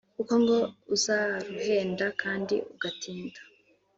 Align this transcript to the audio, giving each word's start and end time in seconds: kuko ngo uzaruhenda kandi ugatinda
kuko 0.17 0.33
ngo 0.41 0.57
uzaruhenda 0.95 2.05
kandi 2.21 2.55
ugatinda 2.73 3.39